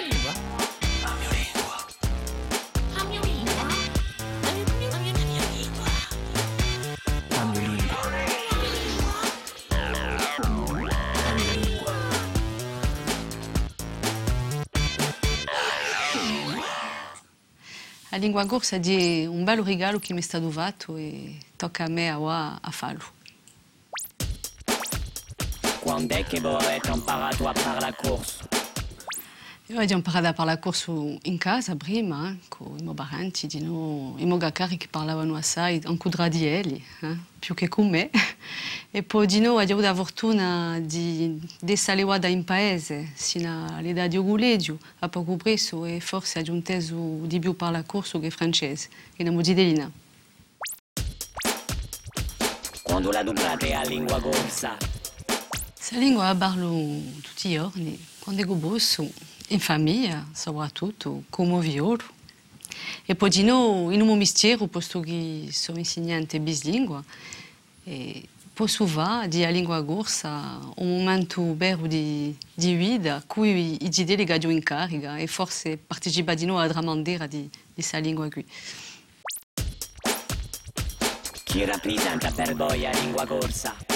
mia 0.00 0.08
lingua. 0.08 0.32
La 1.02 1.14
mia 1.14 1.30
lingua. 1.30 1.76
La 2.96 3.04
mia 3.04 3.20
lingua. 3.20 3.64
La 4.42 4.50
mia, 4.52 4.64
la 4.64 4.74
mia, 4.74 4.88
la 4.90 4.98
mia 4.98 5.44
lingua. 5.52 5.88
La 7.30 7.44
mia 7.44 7.60
lingua. 7.60 8.00
La 9.70 11.34
mia 11.34 11.52
lingua. 11.52 11.90
A 18.12 18.18
língua 18.18 18.44
gorsa 18.44 18.76
é 18.76 19.28
um 19.28 19.44
belo 19.44 19.62
regalo 19.62 20.00
que 20.00 20.12
me 20.12 20.20
está 20.20 20.40
dovato 20.40 20.98
e 20.98 21.38
toca 21.56 21.84
a 21.84 21.88
me 21.88 22.08
a, 22.10 22.58
a 22.60 22.72
falo. 22.72 23.04
Quando 25.80 26.14
è 26.14 26.24
che 26.24 26.38
avete 26.38 26.90
imparato 26.90 27.48
a 27.48 27.54
fare 27.54 27.80
la 27.80 27.92
corsa? 27.92 28.49
Eu 28.49 28.49
abbiamo 28.49 28.49
imparato 29.94 30.26
a 30.26 30.32
parlare 30.32 30.58
corso 30.58 31.16
in 31.22 31.38
casa 31.38 31.76
prima, 31.76 32.36
con 32.48 32.76
i 32.76 32.82
miei 32.82 32.92
parenti, 32.92 33.46
di 33.46 33.60
no, 33.60 34.16
assai, 35.36 35.80
più 37.38 37.54
me. 37.88 38.10
E 38.90 39.04
poi 39.04 39.28
di 39.28 39.38
no 39.38 39.58
abbiamo 39.58 39.80
la 39.80 39.94
fortuna 39.94 40.80
di 40.80 41.40
essere 41.64 42.02
in 42.26 42.42
paese, 42.42 43.12
sino 43.14 43.66
all'età 43.72 44.08
di 44.08 44.16
Oguledio, 44.16 44.76
a 44.98 45.08
poco 45.08 45.36
presso, 45.36 45.84
e 45.84 46.00
forse 46.00 46.42
di 46.42 47.38
più 47.38 47.54
parlare 47.54 47.86
corso 47.86 48.18
che 48.18 48.30
francese, 48.30 48.88
che 49.14 49.22
non 49.22 49.40
di 49.40 49.54
Delina. 49.54 49.88
Quando 52.82 53.12
la 53.12 53.22
dublate 53.22 53.72
a 53.72 53.84
lingua 53.84 54.20
corsa? 54.20 54.76
Questa 55.74 55.96
lingua 55.96 56.24
la 56.24 56.34
parlo 56.34 56.68
tutti 57.22 57.50
i 57.50 57.54
giorni, 57.54 58.04
quando 58.18 58.42
ero 58.42 58.54
bosso, 58.54 59.08
in 59.50 59.60
famiglia 59.60 60.26
soprattutto, 60.32 61.24
come 61.30 61.60
violo. 61.60 62.18
E 63.04 63.14
poi 63.14 63.30
di 63.30 63.42
no, 63.42 63.88
in 63.90 64.00
un 64.00 64.16
mistero, 64.16 64.66
posto 64.66 65.00
che 65.00 65.48
sono 65.50 65.78
insegnante 65.78 66.40
bislingua, 66.40 67.02
e 67.84 68.28
posso 68.52 68.86
va 68.86 69.26
di 69.26 69.44
a 69.44 69.50
lingua 69.50 69.82
corsa 69.84 70.58
un 70.76 70.98
momento 70.98 71.56
vero 71.56 71.86
di, 71.86 72.36
di 72.52 72.74
vita, 72.74 73.22
cui 73.26 73.84
i 73.84 73.88
di 73.88 74.04
delegato 74.04 74.48
in 74.48 74.62
carica 74.62 75.16
e 75.16 75.26
forse 75.26 75.76
partecipa 75.78 76.34
di 76.34 76.44
nuovo 76.44 76.60
alla 76.60 76.72
dramandera 76.72 77.26
di, 77.26 77.40
di 77.40 77.72
questa 77.74 77.98
lingua 77.98 78.28
qui. 78.28 78.46
Chi 81.44 81.64
rappresenta 81.64 82.30
per 82.30 82.54
voi 82.54 82.86
a 82.86 82.92
lingua 82.92 83.26
corsa? 83.26 83.89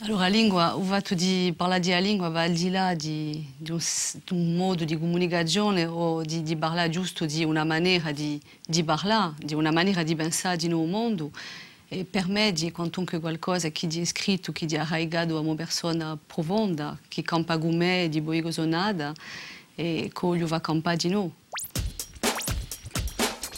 Allora, 0.00 0.22
la 0.22 0.28
lingua, 0.28 0.76
il 0.78 0.84
fatto 0.84 1.14
di 1.14 1.54
parlare 1.56 1.80
di 1.80 1.90
lingua 2.02 2.28
va 2.28 2.42
al 2.42 2.52
di 2.52 2.68
là 2.68 2.92
di, 2.92 3.54
di, 3.56 3.70
un, 3.70 3.78
di 3.78 4.34
un 4.34 4.54
modo 4.54 4.84
di 4.84 4.98
comunicazione 4.98 5.86
o 5.86 6.20
di, 6.20 6.42
di 6.42 6.54
parlare 6.54 6.90
giusto 6.90 7.24
di 7.24 7.44
una 7.44 7.64
maniera 7.64 8.12
di, 8.12 8.38
di 8.62 8.84
parlare, 8.84 9.32
di 9.38 9.54
una 9.54 9.70
maniera 9.70 10.02
di 10.02 10.14
pensare 10.14 10.58
di 10.58 10.68
nuovo 10.68 10.84
mondo. 10.84 11.30
E 11.88 12.04
per 12.04 12.28
me 12.28 12.52
di 12.52 12.70
quantunque 12.72 13.20
qualcosa 13.20 13.70
che 13.70 13.88
è 13.88 14.04
scritto, 14.04 14.52
che 14.52 14.66
è 14.66 14.76
arraigato 14.76 15.38
a 15.38 15.40
una 15.40 15.54
persona 15.54 16.18
profonda, 16.26 16.98
che 17.08 17.22
campa 17.22 17.56
con 17.56 17.74
me 17.74 18.08
di 18.10 18.20
boigo 18.20 18.50
nada 18.66 19.14
e 19.74 20.10
che 20.12 20.26
io 20.26 20.46
va 20.46 20.60
campare 20.60 20.96
di 20.98 21.08
nuovo. 21.08 21.32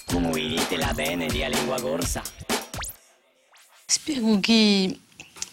Come 0.07 0.31
vi 0.31 0.51
dite 0.51 0.77
la 0.77 0.93
bene 0.95 1.27
di 1.27 1.43
a 1.43 1.49
lingua 1.49 1.81
corsa? 1.81 2.23
Spero 3.85 4.39
che 4.39 5.01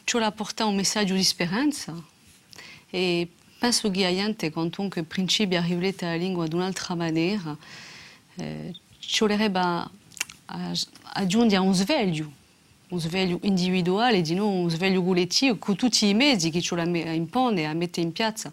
ciò 0.05 0.31
porta 0.31 0.65
un 0.65 0.75
messaggio 0.75 1.13
di 1.13 1.23
speranza? 1.23 2.01
E 2.89 3.27
penso 3.59 3.91
che 3.91 4.03
la 4.03 4.13
gente, 4.13 4.51
quantunque 4.51 5.03
principi 5.03 5.55
arrivate 5.55 6.05
alla 6.05 6.15
lingua 6.15 6.47
di 6.47 6.55
un'altra 6.55 6.95
maniera, 6.95 7.57
eh, 8.35 8.73
ci 8.99 9.19
vorrebbe 9.19 9.89
aggiungere 11.13 11.61
un 11.61 11.73
sveglio, 11.73 12.31
un 12.89 12.99
sveglio 12.99 13.39
individuale, 13.41 14.21
di 14.21 14.35
non 14.35 14.53
un 14.53 14.69
sveglio 14.69 15.03
collettivo, 15.03 15.57
con 15.57 15.75
tutti 15.75 16.07
i 16.07 16.13
mezzi 16.13 16.49
che 16.51 16.61
ci 16.61 16.75
la 16.75 16.83
impone 16.83 17.65
a 17.65 17.73
mettere 17.73 18.05
in 18.05 18.13
piazza 18.13 18.51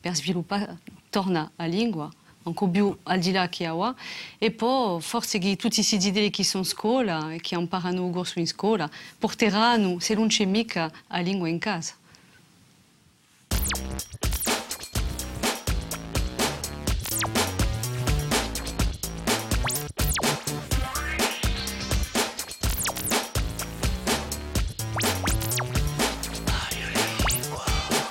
per 0.00 0.14
sviluppare 0.16 0.78
torna 1.10 1.48
la 1.56 1.66
lingua 1.66 2.10
ancora 2.44 2.70
più 2.70 2.96
al 3.04 3.18
di 3.18 3.32
là 3.32 3.48
che 3.48 3.66
ha 3.66 3.94
e 4.38 4.50
poi 4.50 5.00
forse 5.00 5.38
che 5.38 5.56
tutti 5.56 5.76
questi 5.76 6.06
idee 6.06 6.30
che 6.30 6.44
sono 6.44 6.64
scuola 6.64 7.32
e 7.32 7.40
in 8.40 8.46
scuola 8.46 8.88
porteranno, 9.18 9.98
se 9.98 10.14
non 10.14 10.28
c'è 10.28 10.44
mica, 10.44 10.90
la 11.08 11.18
lingua 11.18 11.48
in 11.48 11.58
casa. 11.58 11.94